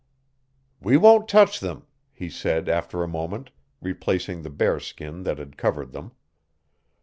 "We 0.81 0.97
won't 0.97 1.27
touch 1.27 1.59
them," 1.59 1.85
he 2.11 2.27
said 2.27 2.67
after 2.67 3.03
a 3.03 3.07
moment, 3.07 3.51
replacing 3.83 4.41
the 4.41 4.49
bear 4.49 4.79
skin 4.79 5.21
that 5.25 5.37
had 5.37 5.57
covered 5.59 5.91
them. 5.91 6.13